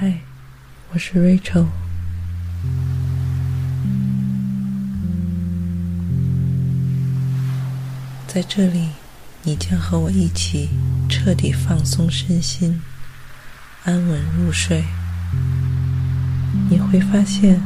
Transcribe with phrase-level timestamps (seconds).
[0.00, 0.14] 嗨，
[0.92, 1.66] 我是 Rachel。
[8.28, 8.90] 在这里，
[9.42, 10.68] 你将和我一起
[11.08, 12.80] 彻底放松身心，
[13.82, 14.84] 安稳入睡。
[16.70, 17.60] 你会发现，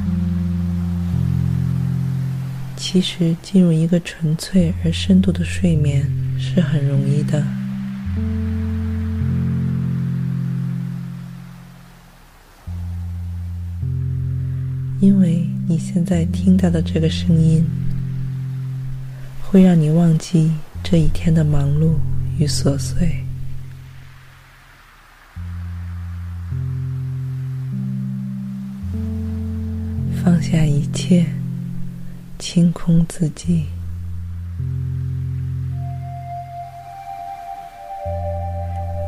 [2.79, 7.45] 其实进入一个纯粹而深度的睡眠是很容易的。
[15.03, 17.67] 因为你现在听到的这个声音，
[19.43, 21.97] 会让你忘记这一天的忙碌
[22.39, 23.25] 与琐碎，
[30.23, 31.27] 放下一切，
[32.39, 33.67] 清空自己，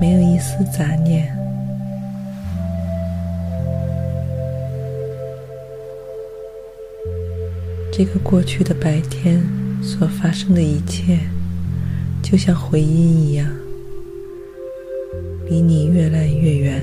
[0.00, 1.43] 没有一丝杂念。
[7.96, 9.40] 这个过去的白天
[9.80, 11.16] 所发生的一切，
[12.20, 13.46] 就像回音一样，
[15.48, 16.82] 离你越来越远，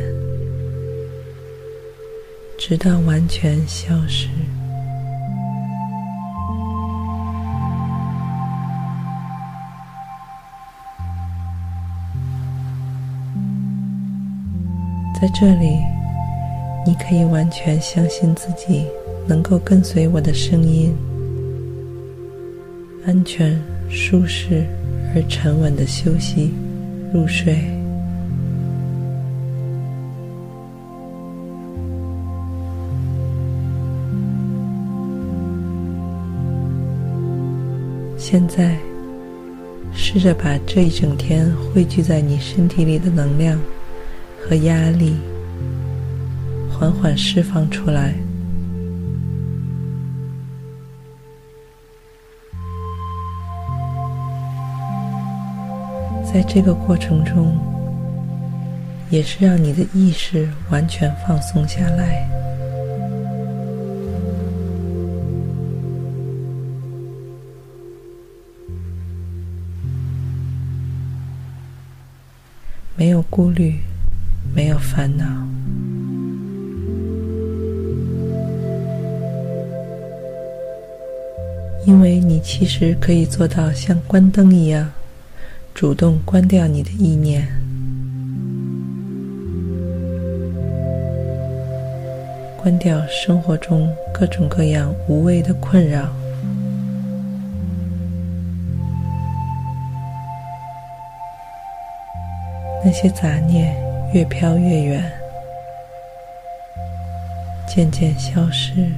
[2.58, 4.30] 直到完全消失。
[15.22, 15.76] 在这里，
[16.88, 18.86] 你可以完全相信自己。
[19.28, 20.94] 能够跟随我的声音，
[23.06, 24.66] 安全、舒适
[25.16, 26.52] 而沉稳的休息、
[27.14, 27.58] 入睡。
[38.18, 38.78] 现在，
[39.94, 43.60] 试着把这一整天汇聚在你身体里的能量
[44.42, 45.16] 和压力，
[46.70, 48.14] 缓缓释放出来。
[56.34, 57.60] 在这个过程中，
[59.10, 62.26] 也是让你的意识完全放松下来，
[72.96, 73.80] 没有顾虑，
[74.56, 75.26] 没有烦恼，
[81.86, 84.90] 因为你其实可以做到像关灯一样。
[85.82, 87.42] 主动关掉你的意念，
[92.56, 96.08] 关掉生活中各种各样无谓的困扰。
[102.86, 103.76] 那些杂念
[104.14, 105.12] 越飘越远，
[107.68, 108.92] 渐渐消失。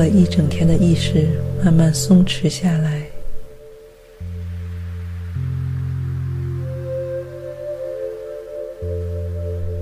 [0.00, 1.28] 了一整天的意识
[1.62, 3.02] 慢慢松弛下来，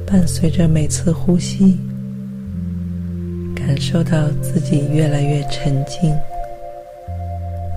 [0.05, 1.79] 伴随着每次呼吸，
[3.55, 6.13] 感受到自己越来越沉静、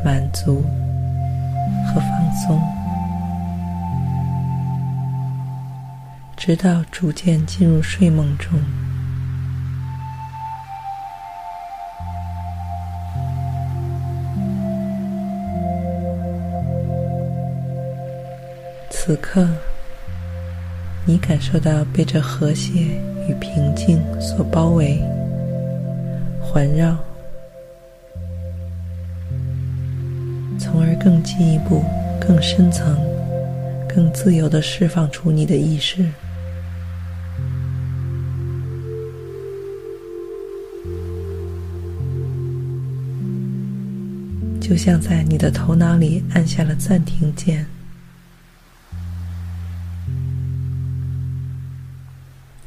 [0.04, 0.64] 满足
[1.94, 2.60] 和放松，
[6.36, 8.60] 直到逐渐进入睡梦中。
[19.04, 19.48] 此刻，
[21.08, 22.82] 你感受到被这和谐
[23.28, 25.02] 与平静所包围、
[26.40, 26.96] 环绕，
[30.60, 31.84] 从而更进一步、
[32.20, 32.96] 更深层、
[33.90, 36.06] 更自由的释放出你的意识，
[44.60, 47.66] 就像在你的头脑里按下了暂停键。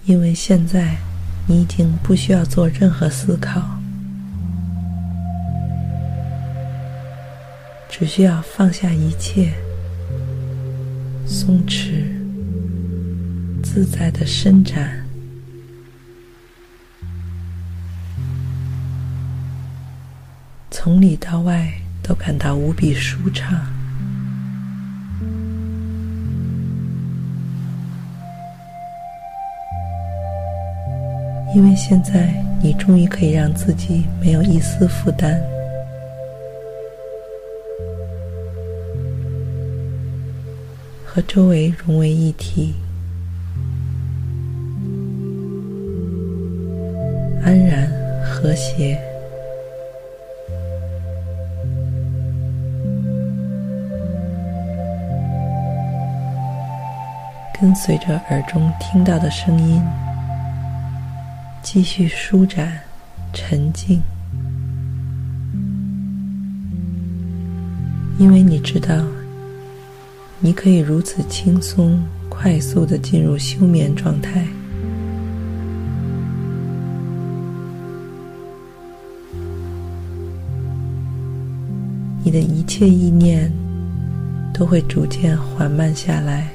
[0.07, 0.97] 因为现在
[1.47, 3.63] 你已经不需要做任何思考，
[7.89, 9.55] 只需要放下一切，
[11.27, 12.05] 松弛、
[13.63, 15.07] 自在的伸展，
[20.71, 21.73] 从里到外
[22.03, 23.74] 都感到无比舒畅。
[31.55, 35.41] 因为现在你终于可以让自己没有一丝负担。
[41.05, 42.75] 和周围融为一体
[47.45, 47.89] 安然
[48.25, 49.01] 和谐。
[57.61, 59.81] 跟随着耳中听到的声音
[61.75, 62.79] 继续舒展、
[63.33, 64.01] 沉静，
[68.17, 69.05] 因为你知道。
[70.39, 74.47] 你可以如此轻松、快速地进入休眠状态。
[82.23, 83.53] 你的一切意念
[84.53, 86.53] 都会逐渐缓慢下来，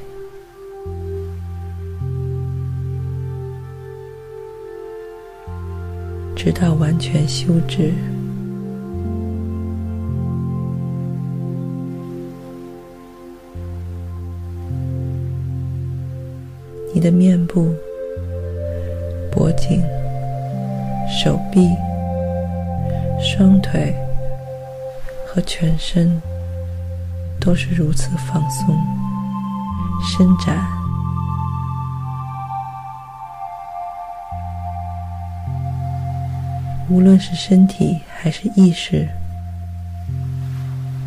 [6.60, 7.94] 到完全休止。
[16.94, 17.74] 你的面部、
[19.32, 19.82] 脖颈、
[21.08, 21.70] 手臂、
[23.22, 23.96] 双腿
[25.26, 26.22] 和全身
[27.40, 28.76] 都是如此放松、
[30.04, 30.79] 伸展。
[36.90, 39.08] 无论是身体还是意识，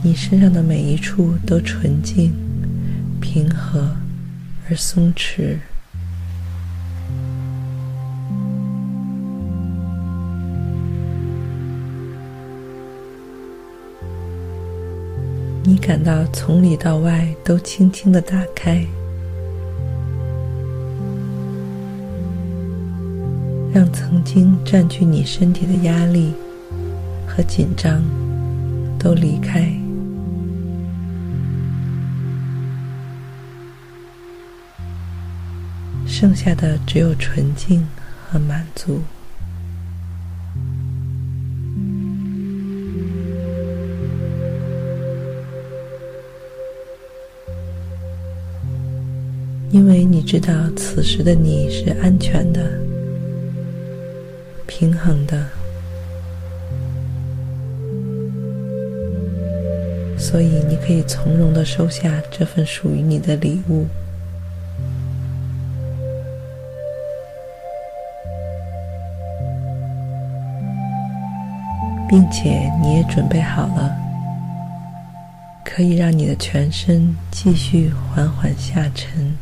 [0.00, 2.32] 你身上的每一处都纯净、
[3.20, 3.96] 平和
[4.70, 5.56] 而松弛。
[15.64, 18.86] 你感到从里到外都轻轻的打开，
[23.72, 26.34] 让曾经占据你身体的压力
[27.26, 28.04] 和紧张
[28.98, 29.72] 都离开，
[36.06, 37.86] 剩下的只有纯净
[38.28, 39.00] 和满足。
[49.70, 52.78] 因为你知道此时的你是安全的、
[54.74, 55.46] 平衡的，
[60.18, 63.86] 所以你可以从容的收下这份属于你的礼物，
[72.08, 73.94] 并且你也准备好了，
[75.62, 79.36] 可以让你的全身继续缓缓下沉。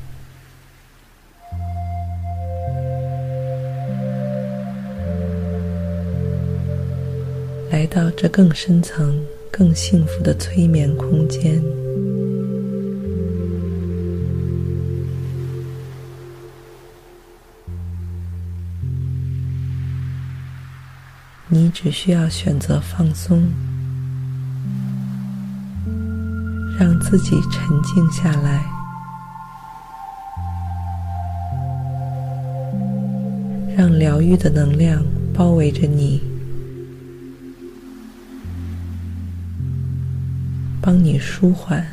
[7.90, 9.20] 到这更深层、
[9.50, 11.60] 更幸福的催眠空间，
[21.48, 23.42] 你只需要选择放松，
[26.78, 28.64] 让自己沉静下来，
[33.76, 36.29] 让疗愈的能量包围着你。
[40.92, 41.86] 帮你舒缓，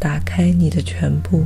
[0.00, 1.44] 打开你的全部，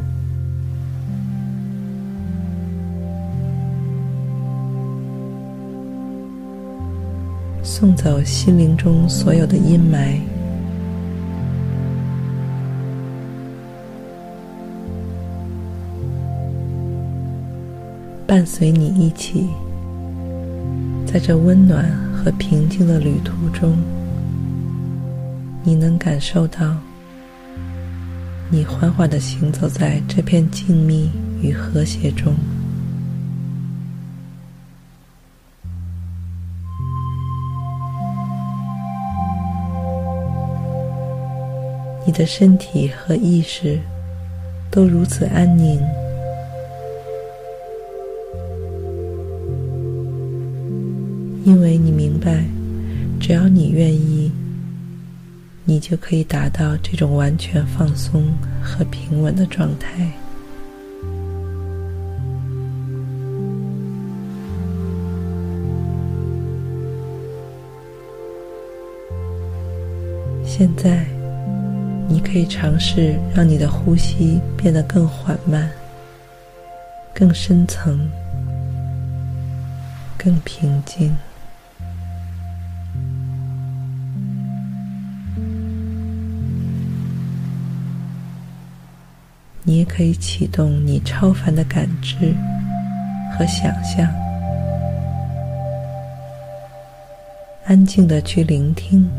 [7.63, 10.19] 送走心灵中所有的阴霾，
[18.27, 19.47] 伴随你一起，
[21.05, 21.85] 在这温暖
[22.15, 23.77] 和平静的旅途中。
[25.69, 26.77] 你能感受到，
[28.49, 31.09] 你缓缓地行走在这片静谧
[31.43, 32.33] 与和谐中。
[42.07, 43.81] 你的身体和意识
[44.71, 45.81] 都如此安宁，
[51.45, 52.45] 因为你明白，
[53.19, 54.26] 只要你愿意。
[55.69, 58.33] 你就可以达到这种完全放松
[58.63, 60.09] 和平稳的状态。
[70.47, 71.05] 现在，
[72.09, 75.69] 你可以尝试让你的呼吸变得更缓慢、
[77.13, 78.09] 更深层、
[80.17, 81.15] 更平静。
[89.69, 92.15] 你也可以启动你超凡的感知
[93.37, 94.09] 和想象，
[97.65, 99.11] 安静的去聆听、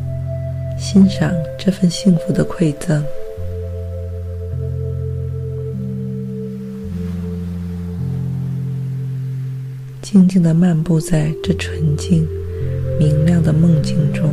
[0.80, 3.04] 欣赏这份幸福的馈赠，
[10.02, 12.26] 静静的漫步在这纯净、
[12.98, 14.32] 明亮的梦境中。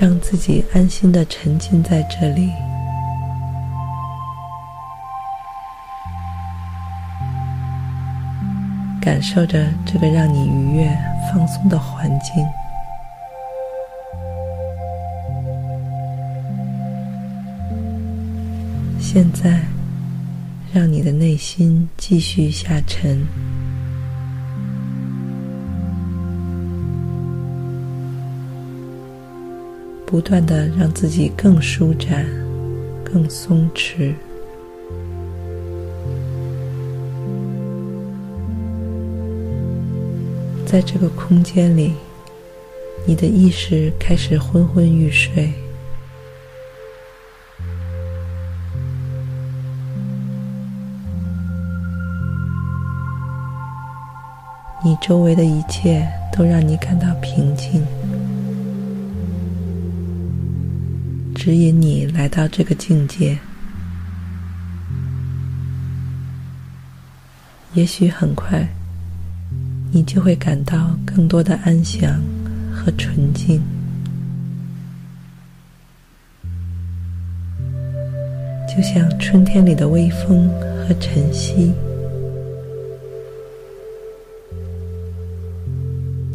[0.00, 2.52] 让自己安心的沉浸在这里，
[9.00, 10.96] 感受着这个让你愉悦、
[11.32, 12.46] 放松的环境。
[19.00, 19.62] 现在，
[20.72, 23.26] 让你的内心继续下沉。
[30.10, 32.24] 不断的让自己更舒展、
[33.04, 34.14] 更松弛，
[40.64, 41.92] 在这个空间里，
[43.04, 45.52] 你的意识开始昏昏欲睡，
[54.82, 57.86] 你周围的一切都让你感到平静。
[61.38, 63.38] 指引你来到这个境界，
[67.74, 68.68] 也许很快，
[69.92, 72.20] 你就会感到更多的安详
[72.74, 73.62] 和纯净，
[78.66, 80.48] 就像春天里的微风
[80.88, 81.72] 和晨曦，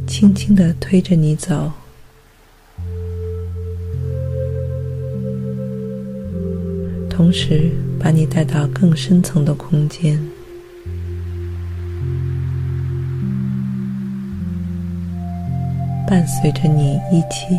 [0.08, 1.70] 轻轻的推着你走。
[7.16, 10.20] 同时，把你带到更深层的空间，
[16.08, 17.56] 伴随着你一起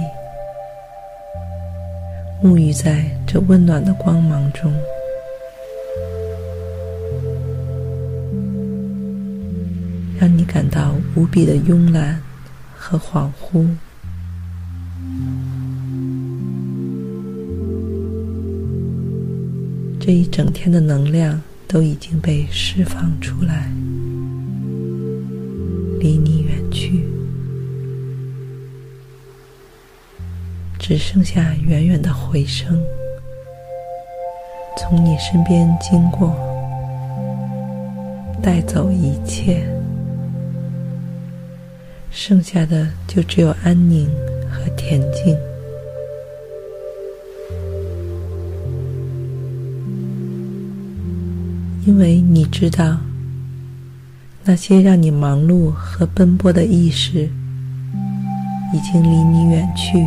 [2.42, 4.74] 沐浴在这温暖的光芒中，
[10.18, 12.20] 让你感到无比的慵懒
[12.76, 13.68] 和恍惚。
[20.06, 23.72] 这一整天的能量都已经被释放出来，
[25.98, 27.08] 离你远去，
[30.78, 32.78] 只剩下远远的回声
[34.76, 36.36] 从你身边经过，
[38.42, 39.66] 带走一切，
[42.10, 44.06] 剩下的就只有安宁
[44.50, 45.34] 和恬静。
[51.86, 52.96] 因为你知道，
[54.42, 57.28] 那些让你忙碌和奔波的意识
[58.72, 59.98] 已经离你远去，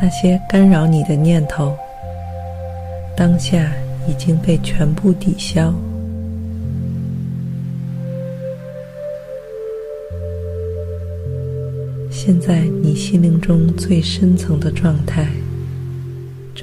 [0.00, 1.76] 那些干扰你的念头，
[3.14, 3.70] 当下
[4.08, 5.74] 已经被全部抵消。
[12.10, 15.26] 现在，你心灵中最深层的状态。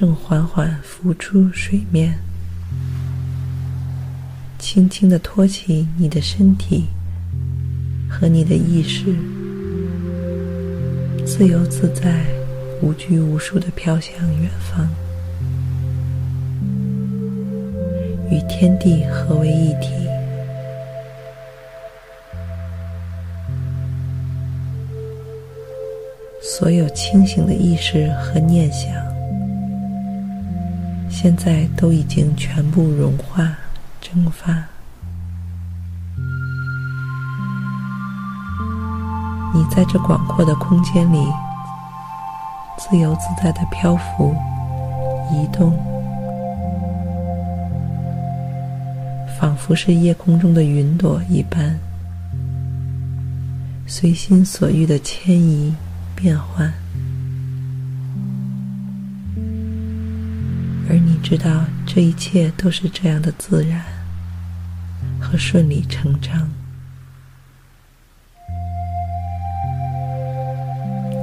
[0.00, 2.16] 正缓缓浮出水面，
[4.56, 6.84] 轻轻的托起你的身体
[8.08, 9.06] 和你的意识，
[11.26, 12.24] 自由自在、
[12.80, 14.88] 无拘无束的飘向远方，
[18.30, 19.90] 与天地合为一体。
[26.40, 29.17] 所有清醒的意识和念想。
[31.20, 33.52] 现在都已经全部融化、
[34.00, 34.54] 蒸发。
[39.52, 41.26] 你在这广阔的空间里，
[42.78, 44.32] 自由自在的漂浮、
[45.32, 45.76] 移动，
[49.40, 51.76] 仿佛是夜空中的云朵一般，
[53.88, 55.74] 随心所欲的迁移、
[56.14, 56.72] 变换。
[61.28, 63.84] 知道，这一切都是这样的自然
[65.20, 66.50] 和顺理成章。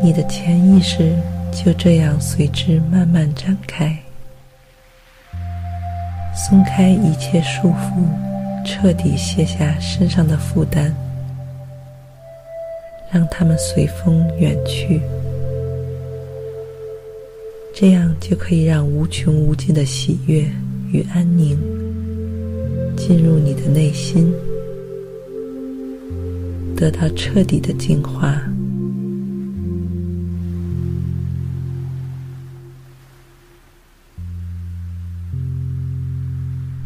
[0.04, 1.16] 你的潜意识
[1.52, 3.98] 就这样随之慢慢展开，
[6.36, 10.94] 松开一切束缚，彻底卸下身上的负担，
[13.12, 15.02] 让它们随风远去。
[17.78, 20.50] 这样就可以让无穷无尽的喜悦
[20.94, 21.60] 与安宁
[22.96, 24.32] 进入你的内心，
[26.74, 28.42] 得到彻底的净化。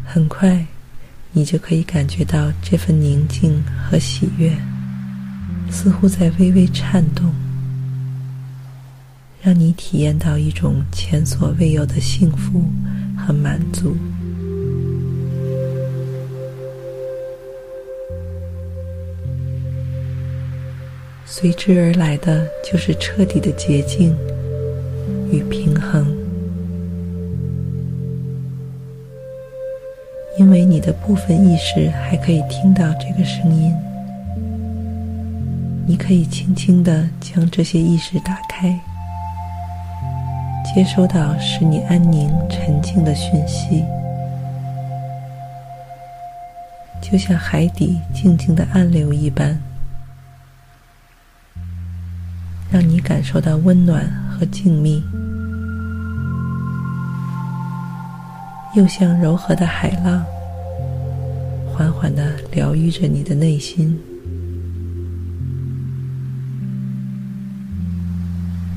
[0.04, 0.66] 很快，
[1.30, 4.52] 你就可以感觉到这份宁静和喜悦，
[5.70, 7.32] 似乎在微微颤动。
[9.42, 12.62] 让你体验到一种前所未有的幸福
[13.16, 13.96] 和满足，
[21.24, 24.14] 随之而来的就是彻底的洁净
[25.32, 26.06] 与平衡，
[30.38, 33.74] 因为你的部分意识还可以听到这个声音，
[35.86, 38.78] 你可以轻轻的将这些意识打开。
[40.72, 43.84] 接收到使你安宁沉静的讯息，
[47.02, 49.60] 就像海底静静的暗流一般，
[52.70, 55.02] 让你感受到温暖和静谧；
[58.76, 60.24] 又像柔和的海浪，
[61.74, 63.98] 缓缓的疗愈着你的内心，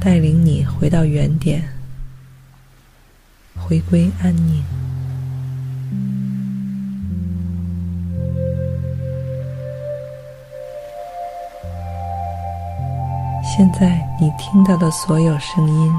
[0.01, 1.61] 带领你回到原点。
[3.65, 4.63] 回归安宁。
[13.43, 15.93] 现在你听到的所有声音，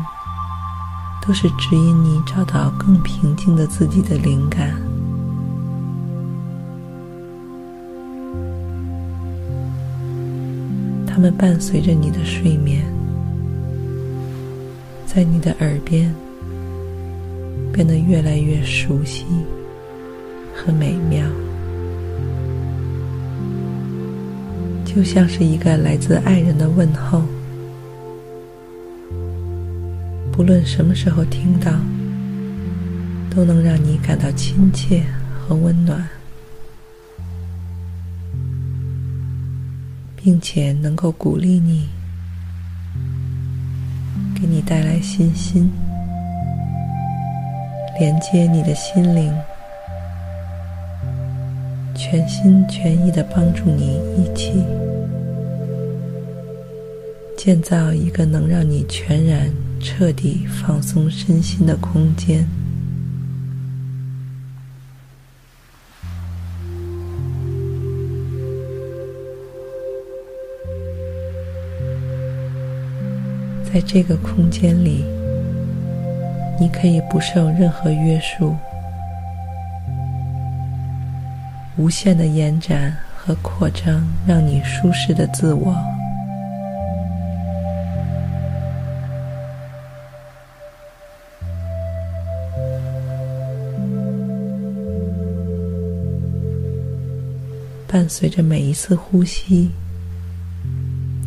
[1.26, 4.74] 都是指引你找到更平静的自己的灵感。
[11.06, 12.84] 它们伴随着你的睡眠，
[15.06, 16.14] 在你的耳边。
[17.74, 19.24] 变得越来越熟悉
[20.54, 21.26] 和美妙，
[24.84, 27.20] 就像是一个来自爱人的问候。
[30.30, 31.72] 不论什么时候听到，
[33.28, 35.02] 都能让你感到亲切
[35.36, 36.08] 和温暖，
[40.14, 41.88] 并且能够鼓励你，
[44.32, 45.68] 给你带来信心。
[47.98, 49.32] 连接你的心灵，
[51.94, 54.64] 全心全意的帮助你一起
[57.36, 59.48] 建造一个能让你全然
[59.80, 62.44] 彻底放松身心的空间。
[73.72, 75.04] 在这个空间里。
[76.58, 78.56] 你可以不受任何约束，
[81.76, 85.76] 无限的延展和扩张，让你舒适的自我。
[97.86, 99.70] 伴随着每一次呼吸，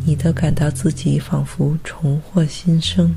[0.04, 3.14] 你都感到自己仿佛重获新生。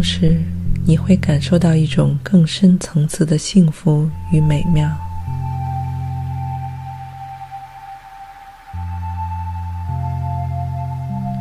[0.00, 0.42] 同时，
[0.86, 4.90] 你会感受到一种更深层次的幸福与美妙。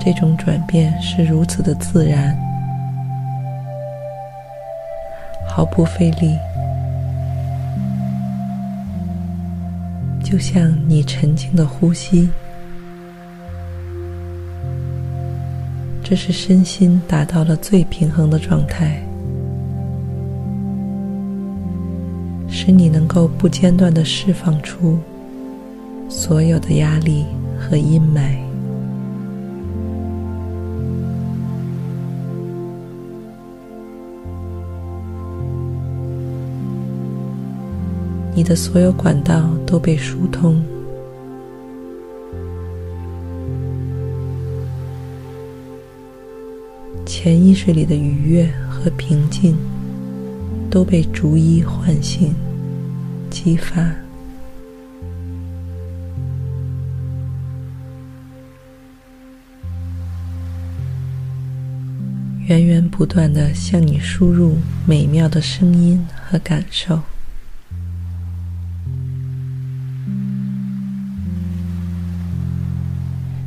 [0.04, 2.38] 这种转变是如此的自然，
[5.48, 6.38] 毫不费力，
[10.22, 12.30] 就像你沉静的呼吸。
[16.10, 19.00] 这是身心达到了最平衡的状态，
[22.48, 24.98] 使你能够不间断地释放出
[26.10, 27.26] 所有的压力
[27.60, 28.40] 和阴霾。
[38.34, 40.60] 你的所有管道都被疏通。
[47.22, 49.54] 潜意识里的愉悦和平静
[50.72, 52.34] 都被逐一唤醒、
[53.30, 53.94] 激发。
[62.48, 64.56] 源源不断的向你输入
[64.88, 67.02] 美妙的声音和感受，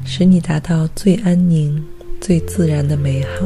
[0.04, 1.82] 使你达到最安宁、
[2.22, 3.44] 最自然的美好。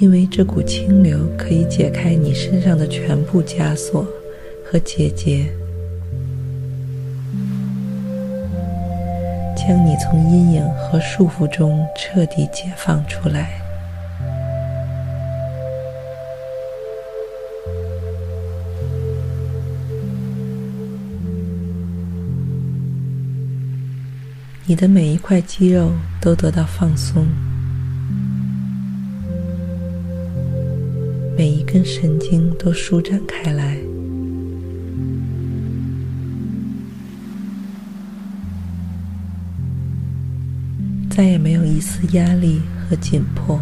[0.00, 4.04] 因为这股清流可以解开你身上的全部枷锁
[4.64, 5.46] 和结节，
[9.56, 13.67] 将你从阴影和束缚中彻底解放出来。
[24.70, 27.26] 你的每一块肌肉都得到放松。
[31.38, 33.78] 每一根神经都舒展开来，
[41.08, 43.58] 再也没有一丝压力和紧迫，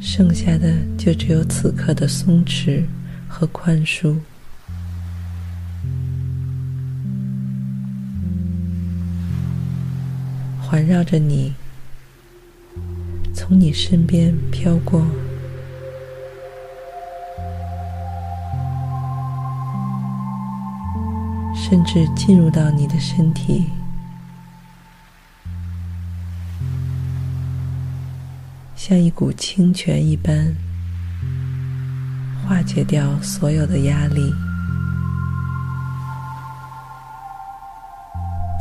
[0.00, 2.84] 剩下的就只有此刻的松弛
[3.26, 4.14] 和宽恕。
[10.70, 11.54] 环绕着你，
[13.32, 15.02] 从你身边飘过，
[21.54, 23.64] 甚至进入到你的身体，
[28.76, 30.54] 像一股清泉一般，
[32.46, 34.34] 化解掉所有的压力。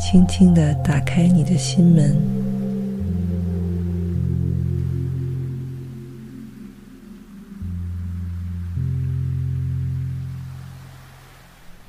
[0.10, 2.16] 轻轻地打开你的心门，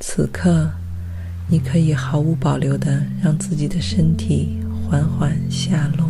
[0.00, 0.68] 此刻
[1.46, 4.58] 你可以毫无保留的让自己的身体
[4.90, 6.04] 缓缓下落，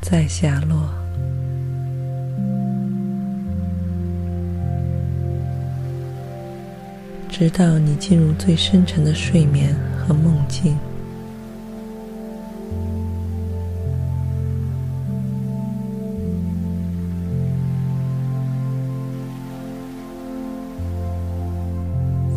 [0.00, 0.97] 再下落。
[7.38, 10.76] 直到你进入最深沉的睡眠和梦境，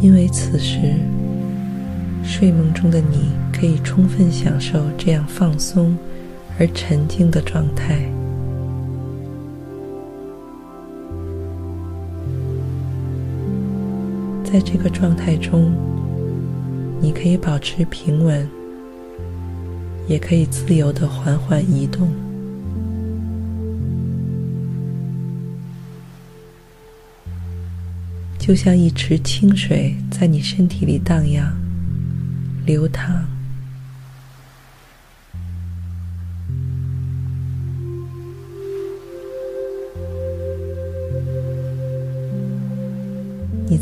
[0.02, 0.78] 因为此时
[2.24, 5.98] 睡梦中的你可以充分享受这样放松
[6.60, 8.08] 而沉静的状态。
[14.52, 15.72] 在这个状态中，
[17.00, 18.46] 你可以保持平稳，
[20.10, 22.12] 也可以自由的缓缓移动，
[28.38, 31.56] 就像一池清水在你身体里荡漾、
[32.66, 33.26] 流淌。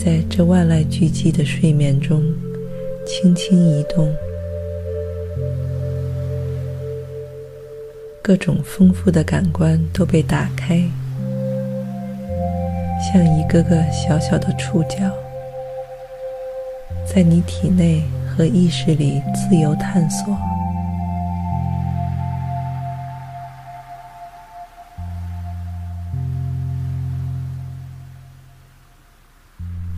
[0.02, 2.24] 在这万籁俱寂的睡眠中，
[3.06, 4.10] 轻轻移动，
[8.22, 10.82] 各种丰富的感官都被打开，
[13.12, 15.12] 像一个个小小的触角，
[17.06, 20.34] 在你体内和意识里自由探索。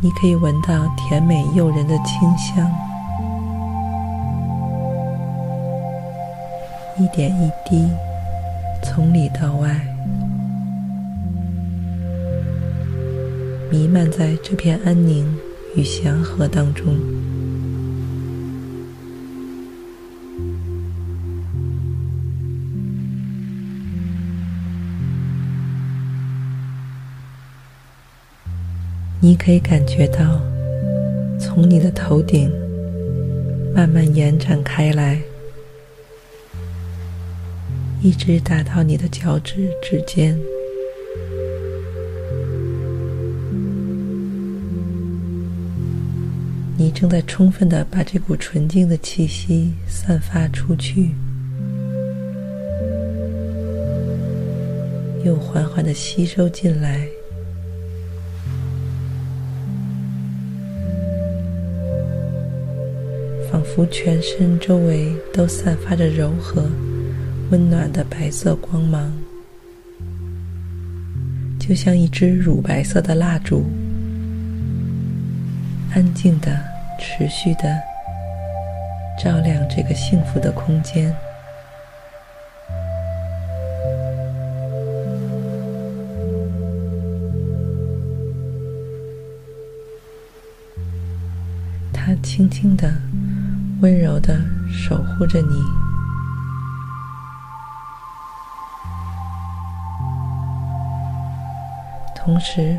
[0.04, 2.72] 你可以闻到甜美诱人的清香，
[6.98, 7.88] 一点一滴，
[8.84, 9.80] 从里到外，
[13.70, 15.38] 弥漫在这片安宁
[15.76, 17.21] 与祥和当中。
[29.24, 30.42] 你可以感觉到，
[31.40, 32.52] 从你的头顶
[33.72, 35.22] 慢慢延展开来，
[38.02, 40.36] 一直达到你的脚趾指尖。
[46.76, 51.12] 你正在充分地把这股纯净的气息散发出去，
[55.24, 57.08] 又缓缓地吸收进来。
[63.72, 66.70] 仿佛全身周围都散发着柔和、
[67.52, 69.10] 温暖的白色光芒，
[71.58, 73.64] 就像一支乳白色的蜡烛
[75.96, 76.62] 安静的、
[77.00, 77.80] 持续的
[79.18, 81.16] 照亮这个幸福的空间。
[91.94, 92.94] 它轻轻的、
[93.82, 94.40] 温柔的
[94.72, 95.64] 守护着你。
[102.16, 102.78] 同时，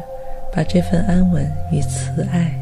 [0.54, 2.56] 把这份安稳与慈爱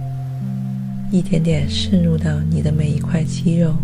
[1.10, 3.74] 一点点渗入到你的每一块肌肉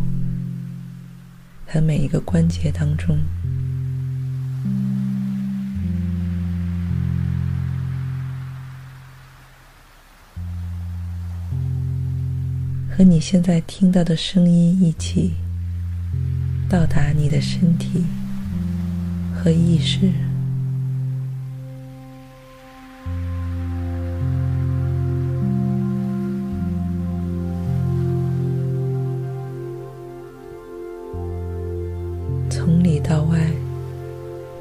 [1.66, 3.18] 和每一个关节当中，
[12.96, 15.32] 和你现在听到的声音一起
[16.66, 18.06] 到达你的身体
[19.34, 20.10] 和意识。
[32.48, 33.38] 从里到外，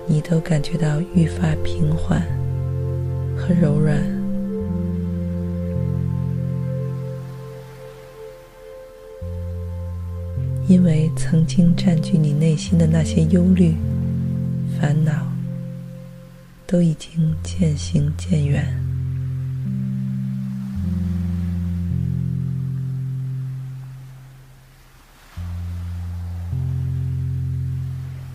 [0.08, 2.22] 你都感觉到愈发平缓
[3.38, 3.98] 和柔软，
[10.68, 13.76] 因为曾经占据你内心的那些忧虑、
[14.80, 15.28] 烦恼，
[16.66, 18.66] 都已经渐行渐远。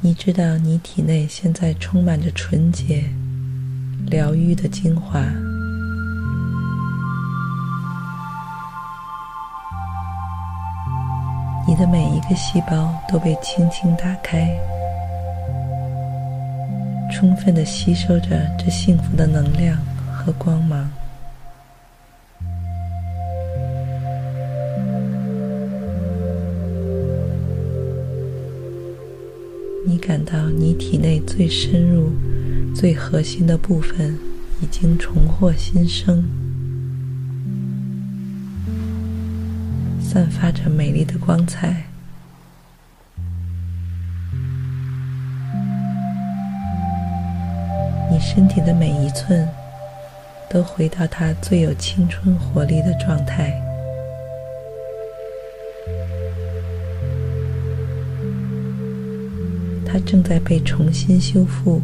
[0.02, 3.04] 你知道，你体内现在充满着纯洁、
[4.06, 5.20] 疗愈的精华。
[11.68, 14.56] 你的每一个细胞都被轻轻打开，
[17.10, 19.76] 充分的吸收着这幸福的能量
[20.12, 20.88] 和光芒。
[29.84, 32.12] 你感到你体内最深入、
[32.76, 34.16] 最核心的部分
[34.62, 36.22] 已经重获新生，
[40.00, 41.89] 散发着美丽的光彩。
[48.40, 49.46] 身体的每一寸
[50.48, 53.52] 都回到它最有青春活力的状态。
[59.84, 61.82] 它正在被重新修复、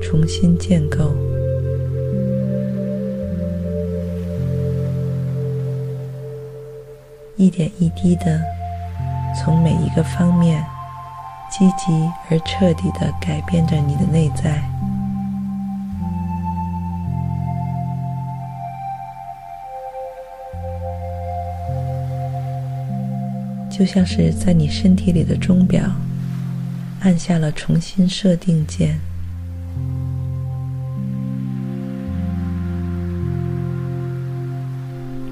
[0.00, 1.12] 重新建构，
[7.34, 8.40] 一点一滴的
[9.36, 10.64] 从每一个方面
[11.52, 11.92] 积极
[12.30, 14.62] 而彻底的改变着你的内在。
[23.70, 25.84] 就像是在你身体里的钟表
[27.00, 28.98] 按下了重新设定键，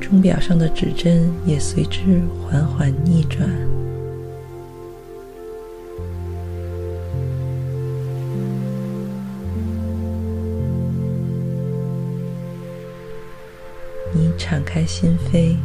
[0.00, 3.48] 钟表上的指针也随之缓缓逆转。
[14.72, 15.56] 开心扉。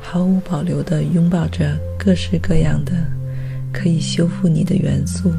[0.00, 2.92] 毫无保留地拥抱着各式各样的
[3.72, 5.32] 可以修复你的元素，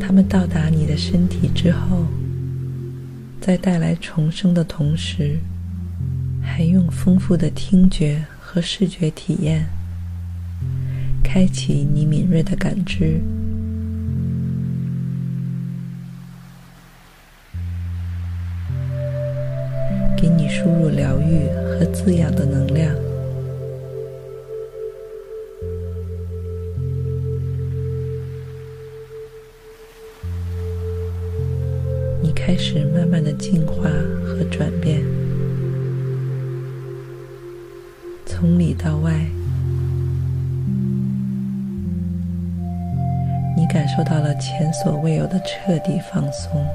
[0.00, 2.06] 他们到达你的身体之后，
[3.42, 5.38] 在带来重生的同时，
[6.42, 9.66] 还用丰富的听觉和视觉体验，
[11.22, 13.20] 开启你敏锐的感知。
[22.04, 22.92] 滋养的能量，
[32.20, 33.88] 你开始慢慢的进化
[34.24, 35.00] 和转变，
[38.26, 39.12] 从里到外，
[43.56, 46.66] 你感受到了前所未有的彻底放松。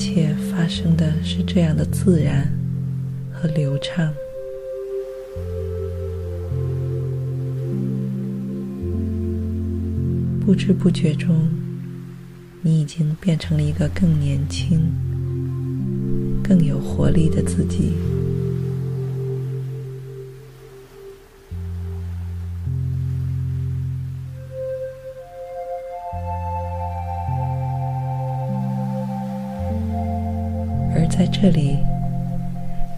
[0.00, 2.50] 切发生的是这样的自然
[3.30, 4.10] 和流畅，
[10.40, 11.46] 不知不觉中，
[12.62, 14.80] 你已经变成了一个更年轻、
[16.42, 17.92] 更有活力的自己。
[31.42, 31.78] 这里，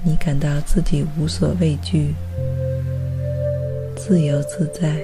[0.02, 2.12] 你感到自己无所畏惧，
[3.96, 4.96] 自由自在。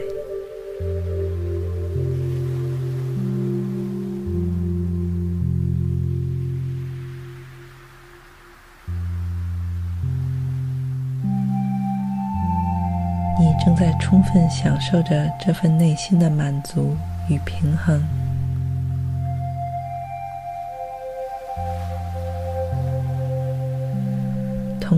[13.39, 16.97] 你正在充分享受着这份内心的满足
[17.29, 18.03] 与平衡。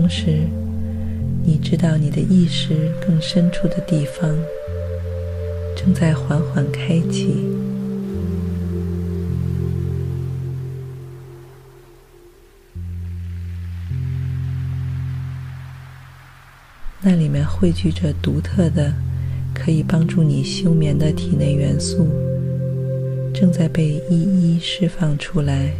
[0.01, 0.47] 同时，
[1.43, 4.35] 你知道你的意识更深处的地方
[5.77, 7.35] 正在缓缓开启，
[16.99, 18.91] 那里面汇聚着独特的、
[19.53, 22.07] 可以帮助你休眠的体内元素，
[23.31, 25.71] 正在被一一释放出来。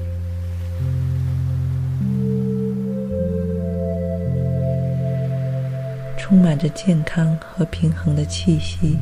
[6.32, 8.98] 充满着健康和平衡的气息。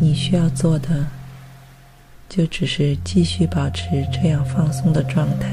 [0.00, 1.06] 你需要做的，
[2.28, 5.48] 就只是继续保持这样放松的状态，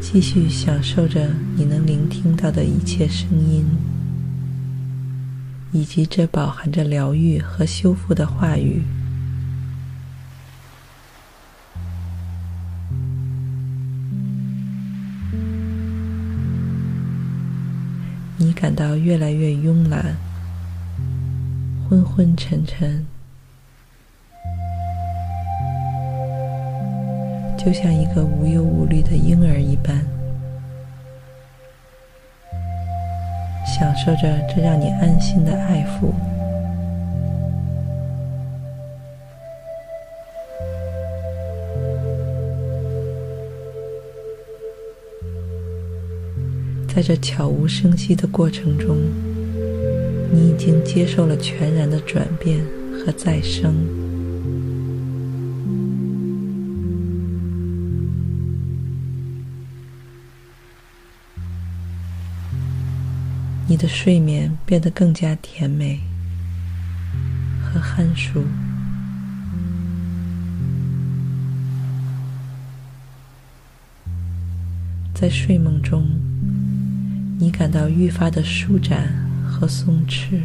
[0.00, 3.66] 继续享受着你能聆听到的一切声音。
[5.70, 8.82] 以及这饱含着疗愈和修复的话语，
[18.38, 20.16] 你感到越来越慵懒、
[21.88, 23.04] 昏昏沉沉，
[27.58, 30.17] 就像一个无忧无虑的婴儿一般。
[34.04, 36.12] 受着这让你安心的爱抚，
[46.86, 48.96] 在这悄无声息的过程中，
[50.32, 52.60] 你已经接受了全然的转变
[52.92, 54.07] 和再生。
[63.78, 66.00] 的睡眠变得更加甜美
[67.62, 68.44] 和酣熟，
[75.14, 76.04] 在睡梦中，
[77.38, 79.08] 你感到愈发的舒展
[79.46, 80.42] 和松弛，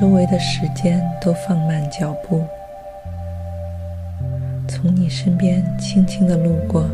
[0.00, 2.42] 周围的时间都放慢脚步，
[4.66, 6.88] 从你身边轻轻的路过。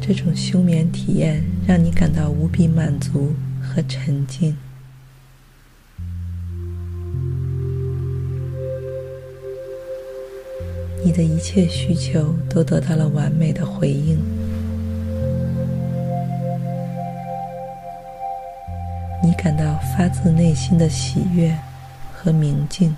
[0.00, 4.56] 这种休眠体验让你感到无比满足和沉静，
[11.04, 14.37] 你的一切需求都得到了完美的回应。
[19.40, 21.56] 感到发自内心的喜悦
[22.12, 22.92] 和宁静，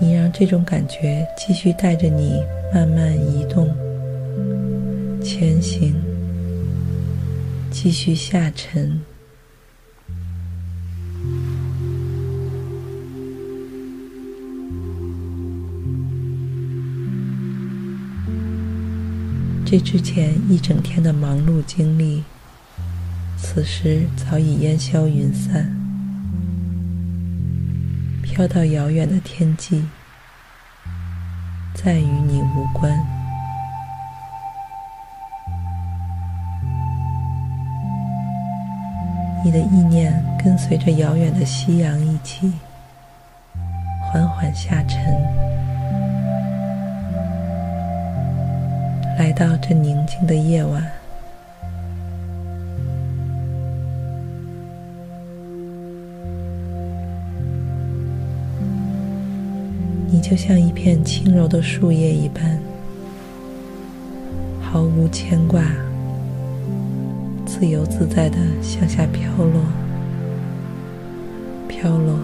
[0.00, 2.42] 你让这种感觉继续带着你
[2.74, 3.68] 慢慢移动、
[5.22, 5.94] 前行，
[7.70, 9.00] 继续下沉。
[19.72, 22.22] 这之前一整天的忙碌经历，
[23.38, 25.74] 此时早已烟消云散，
[28.22, 29.82] 飘到遥远的天际，
[31.74, 32.92] 再与你无关。
[39.42, 40.12] 你的意念
[40.44, 42.52] 跟随着遥远的夕阳一起，
[44.02, 45.51] 缓缓下沉。
[49.18, 50.82] 来到这宁静的夜晚，
[60.10, 62.58] 你就像一片轻柔的树叶一般，
[64.60, 65.62] 毫无牵挂，
[67.46, 69.62] 自由自在的向下飘落，
[71.68, 72.18] 飘落，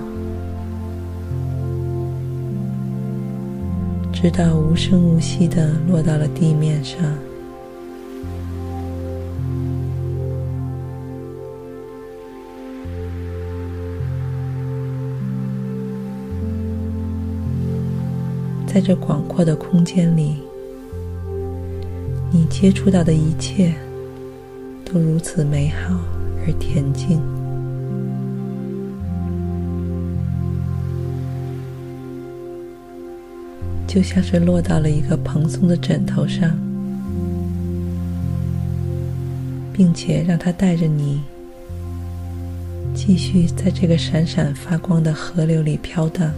[4.20, 6.98] 直到无声无息地落到了地面上。
[18.66, 20.38] 在这广阔的空间里，
[22.32, 23.72] 你接触到的一切
[24.84, 25.94] 都如此美好
[26.44, 27.37] 而恬静。
[33.88, 36.56] 就像是落到了一个蓬松的枕头上，
[39.72, 41.22] 并且让它带着你
[42.94, 46.30] 继续在这个闪闪发光的河流里飘荡。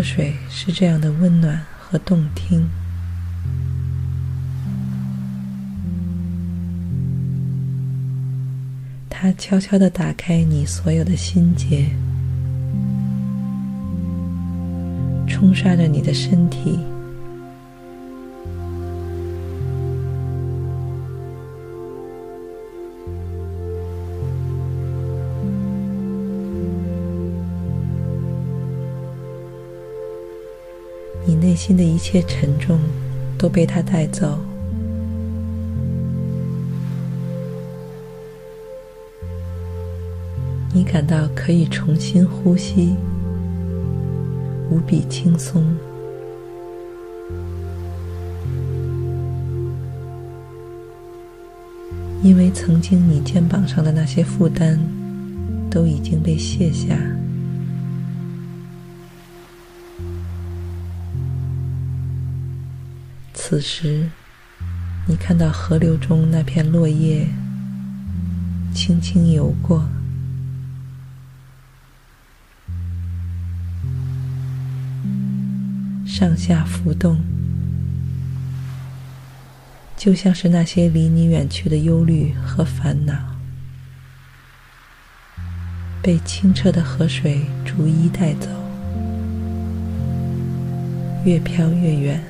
[0.00, 2.66] 河水是这样的温暖和动听，
[9.10, 11.84] 它悄悄地打开你所有的心结，
[15.28, 16.78] 冲刷着你的身体。
[31.70, 32.80] 心的一切沉重
[33.38, 34.36] 都被它带走，
[40.74, 42.96] 你感到可以重新呼吸，
[44.68, 45.64] 无比轻松，
[52.20, 54.76] 因为曾经你肩膀上的那些负担
[55.70, 56.96] 都已经被卸下。
[63.50, 64.08] 此时，
[65.08, 67.26] 你看到河流中那片落叶
[68.72, 69.88] 轻轻游过，
[76.06, 77.20] 上下浮动，
[79.96, 83.34] 就像是那些离你远去的忧虑和烦恼，
[86.00, 88.48] 被清澈的河水逐一带走，
[91.24, 92.22] 越飘越远。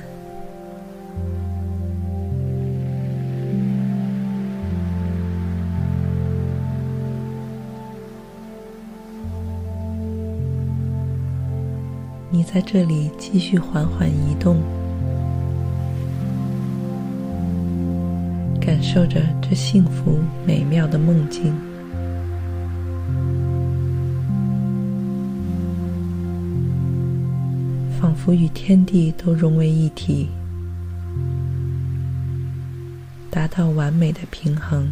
[12.41, 14.59] 你在这里继续缓缓移动，
[18.59, 21.53] 感受着这幸福美妙的梦境，
[28.01, 30.27] 仿佛与天地都融为一体，
[33.29, 34.91] 达到完美的平衡。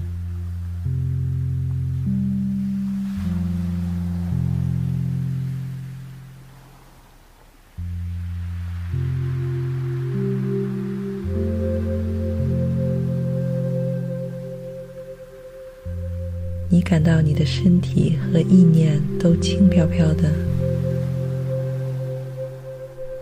[16.89, 20.31] 感到你的身体和意念都轻飘飘的，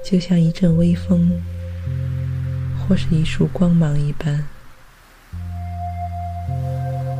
[0.02, 1.30] 就像一阵微风，
[2.88, 4.42] 或是一束光芒一般，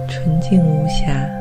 [0.08, 1.37] 纯净无瑕。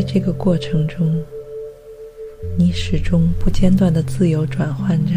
[0.00, 1.22] 在这个过程中，
[2.56, 5.12] 你始终不间断的自由转换着，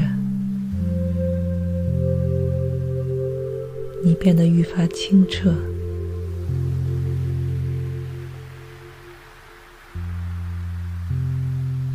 [4.03, 5.55] 你变得愈发清澈，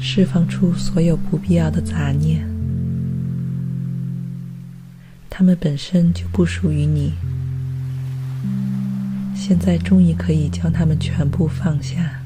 [0.01, 2.43] 释放出所有不必要的杂念，
[5.29, 7.13] 它们本身就不属于你，
[9.37, 12.18] 现在终于可以将它们全部放下。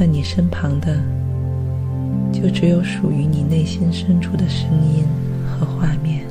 [0.00, 0.98] 在你身旁的，
[2.32, 5.04] 就只有属于你内心深处的声音
[5.46, 6.24] 和画面。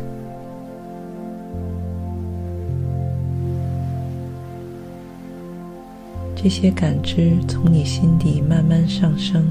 [6.35, 9.45] 这些感知从你心底慢慢上升，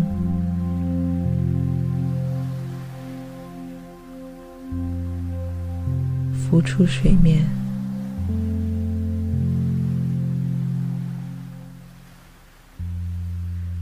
[6.33, 7.45] 浮出水面，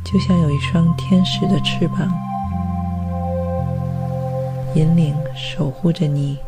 [0.07, 2.09] 就像有一双天使的翅膀，
[4.76, 6.38] 引领、守护着你。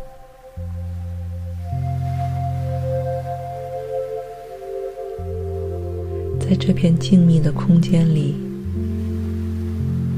[6.38, 8.36] 在这片静谧的空间里，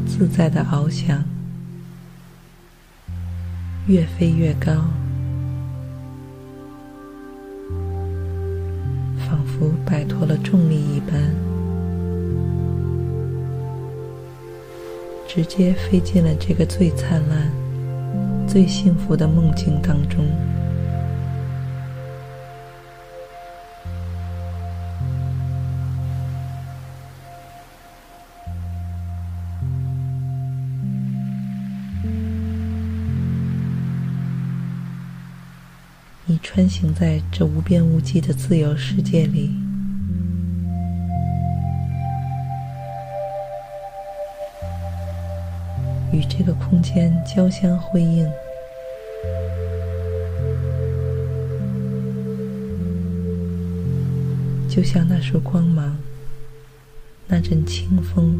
[0.07, 1.25] 自在的翱翔，
[3.87, 4.71] 越飞越高，
[15.33, 17.49] 直接飞进了这个最灿烂、
[18.49, 20.27] 最幸福的梦境当中。
[36.27, 39.70] 你穿行在这无边无际的自由世界里，
[46.13, 48.29] 与这个空间交相辉映，
[54.69, 55.97] 就像那束光芒，
[57.29, 58.37] 那阵清风，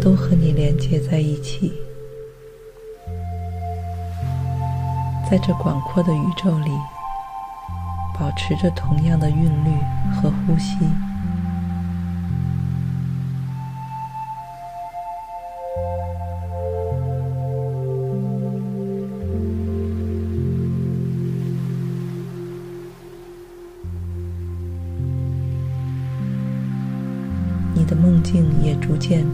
[0.00, 1.72] 都和你连接在一起。
[5.30, 6.70] 在这广阔的宇宙里，
[8.18, 9.70] 保持着同样的韵律
[10.12, 10.74] 和呼吸。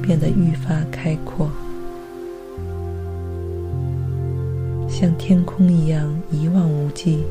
[0.04, 1.50] 变得愈发开阔。
[4.86, 7.24] 像天空一样一望无际，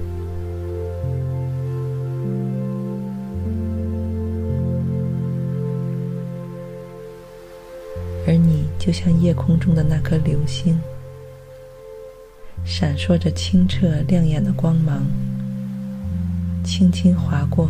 [8.28, 10.80] 而你就像夜空中的那颗流星，
[12.65, 15.05] 闪烁着清澈亮眼的光芒，
[16.63, 17.69] 轻轻划过。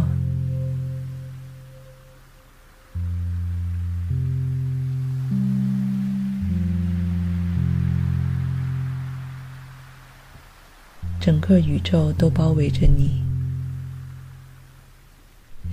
[11.45, 13.21] 个宇宙都包围着你，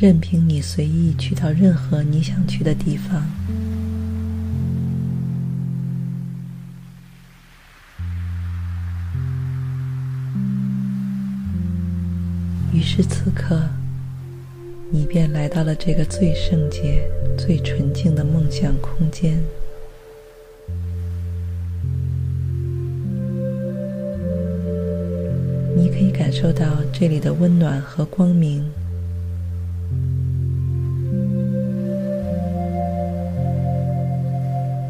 [0.01, 3.25] 任凭你随意去到任何你想去的地方。
[12.73, 13.63] 于是此刻，
[14.91, 17.09] 你便来到了这个最圣洁、
[17.39, 19.41] 最纯净的梦想空间。
[26.01, 28.65] 可以感受到这里的温暖和光明，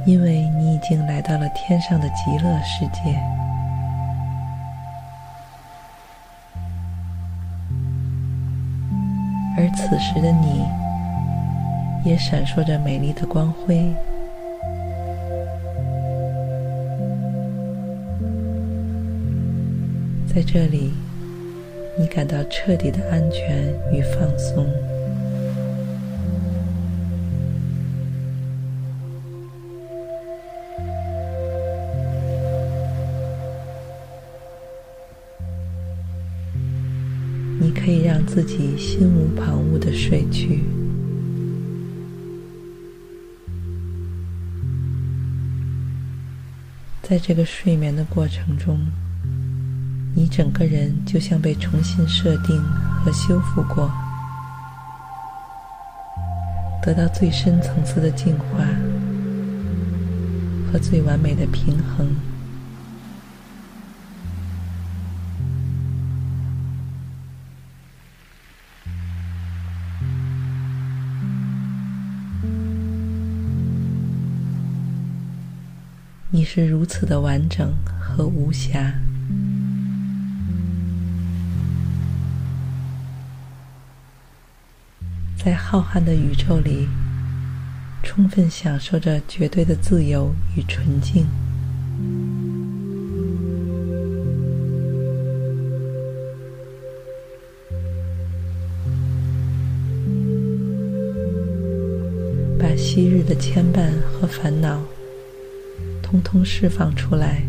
[0.07, 3.13] 因为你已经来到了天上的极乐世界，
[9.59, 10.65] 而此时的你
[12.09, 13.93] 也闪烁着美丽的光辉。
[20.33, 20.93] 在这里，
[21.99, 24.65] 你感到彻底的安全与放松。
[37.59, 40.63] 你可以让自己心无旁骛的睡去。
[47.03, 48.79] 在这个睡眠的过程中，
[50.21, 52.63] 你整个人就像被重新设定
[53.03, 53.91] 和修复过，
[56.83, 58.59] 得到最深层次的净化
[60.71, 62.15] 和最完美的平衡。
[76.31, 78.93] 你是如此的完整和无瑕。
[85.43, 86.87] 在浩瀚的宇宙里，
[88.03, 91.27] 充分享受着绝对的自由与纯净。
[102.59, 104.79] 把昔日的牵绊和烦恼，
[106.03, 107.43] 通通释放出来，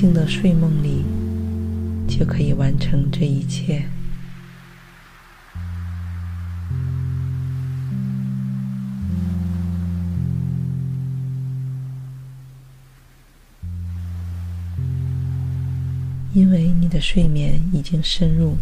[0.00, 1.04] 静的睡梦里，
[2.08, 3.84] 就可以完成这一切。
[16.32, 18.56] 因为你的睡眠已经深入，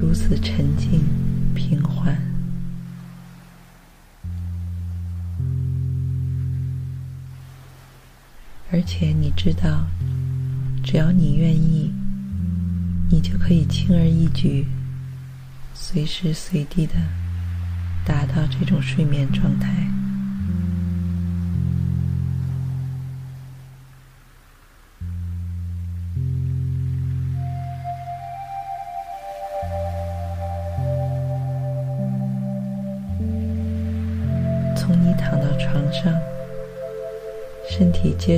[0.00, 1.02] 如此沉静
[1.54, 2.16] 平缓，
[8.82, 9.86] 而且你知道，
[10.82, 11.92] 只要你愿意，
[13.08, 14.66] 你就可以轻而易举、
[15.72, 16.94] 随时随地的
[18.04, 19.70] 达到这种睡眠状态。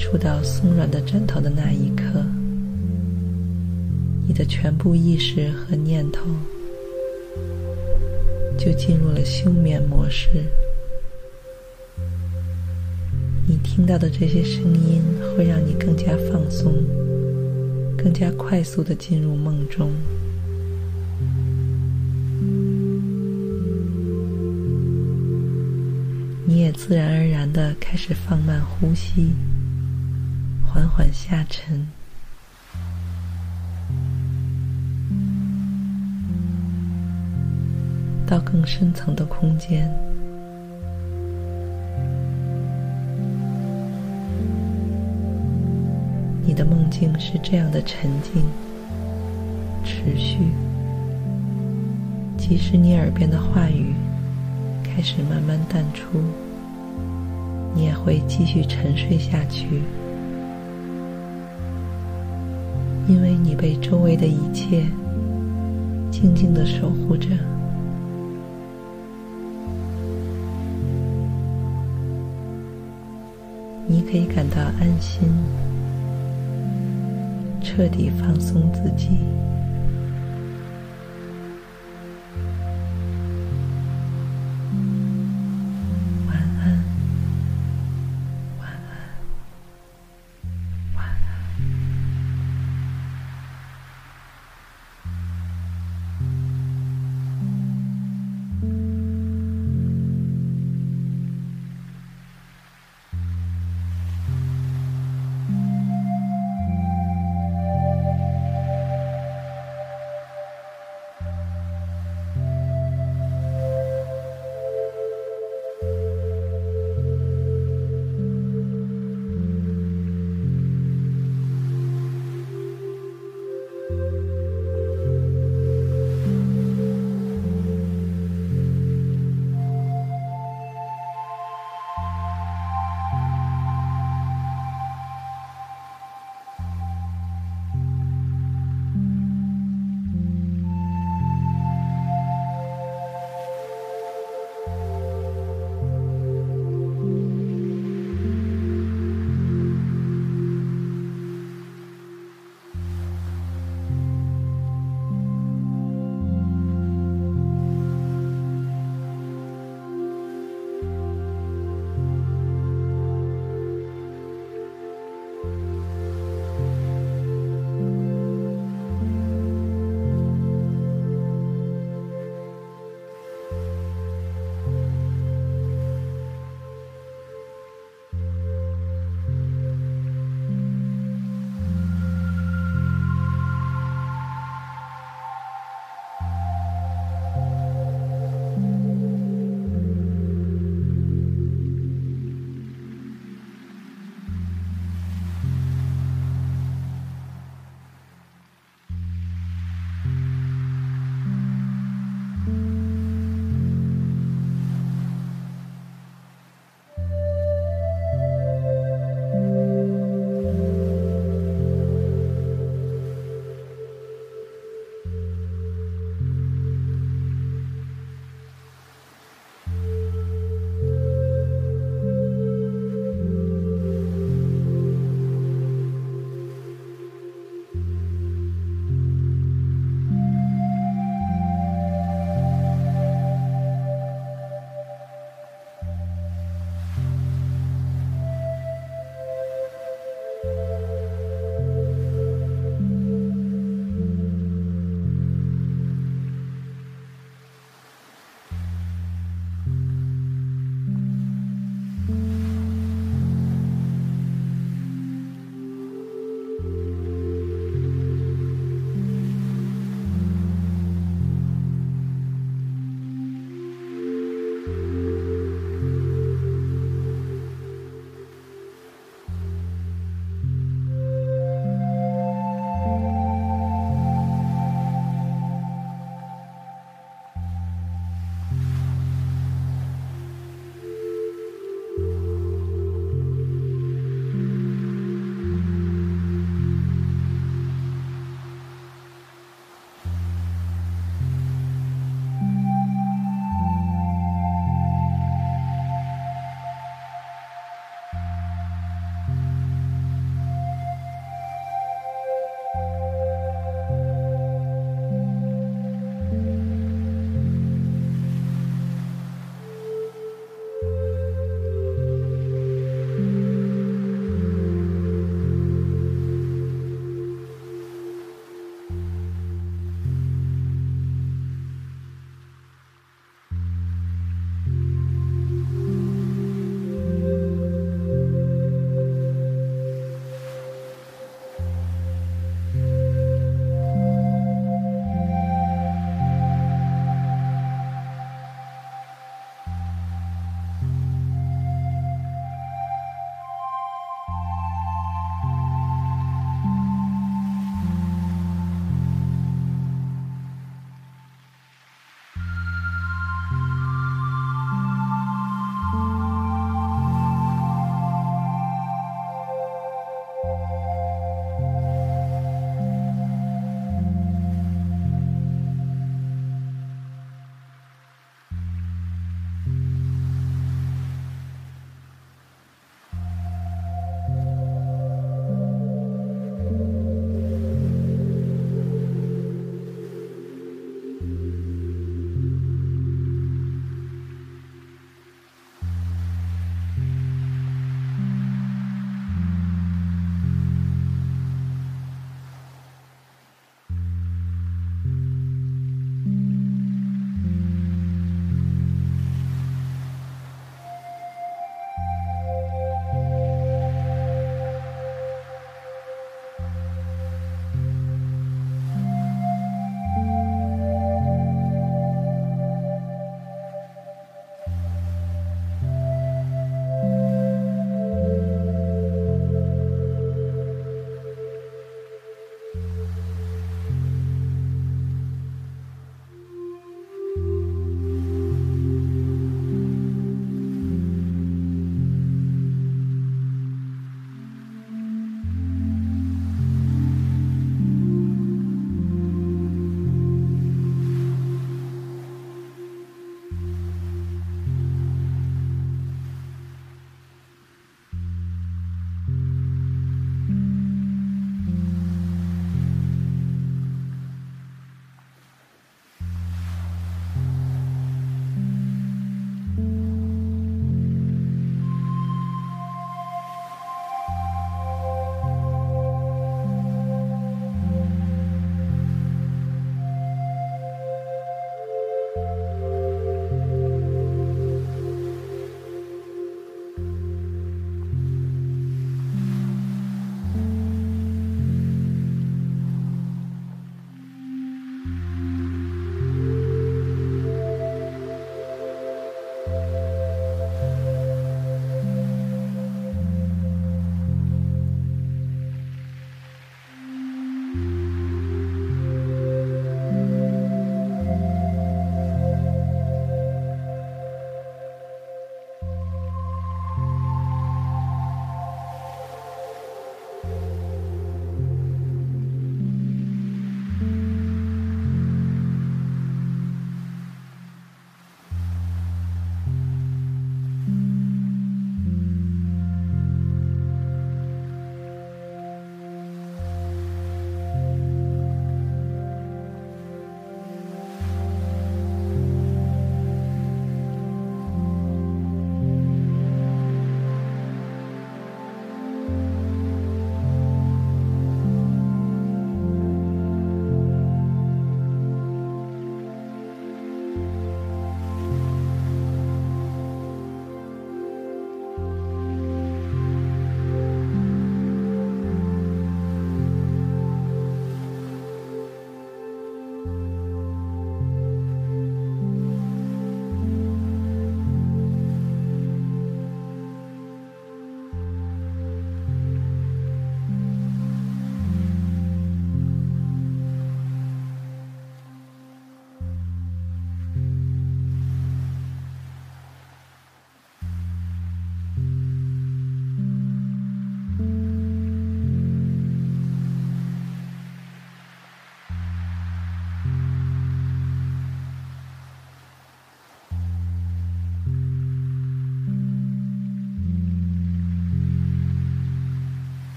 [0.00, 2.24] 触到松软的枕头的那一刻，
[4.26, 6.24] 你的全部意识和念头
[8.58, 10.30] 就进入了休眠模式。
[13.46, 15.02] 你听到的这些声音
[15.36, 16.72] 会让你更加放松，
[17.96, 19.92] 更加快速地进入梦中。
[26.46, 29.30] 你也自然而然的开始放慢呼吸，
[30.72, 31.84] 缓缓下沉，
[38.24, 39.92] 到更深层的空间。
[46.44, 48.44] 你的梦境是这样的沉静、
[49.84, 50.38] 持续，
[52.38, 53.92] 即使你耳边的话语
[54.84, 56.22] 开始慢慢淡出，
[57.74, 59.82] 你也会继续沉睡下去，
[63.10, 64.86] 因为你被周围的一切
[66.12, 67.26] 静静的守护着。
[73.84, 75.28] 你可以感到安心，
[77.60, 79.08] 彻底放松自己。